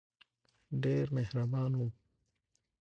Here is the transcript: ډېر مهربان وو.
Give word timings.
ډېر 0.83 1.05
مهربان 1.17 1.71
وو. 1.75 1.87